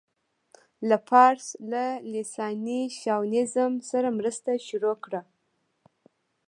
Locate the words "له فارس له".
0.89-1.85